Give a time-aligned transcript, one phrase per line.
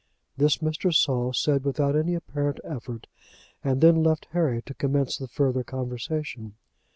[0.35, 0.91] This Mr.
[0.91, 3.05] Saul said without any apparent effort,
[3.63, 6.55] and then left Harry to commence the further conversation.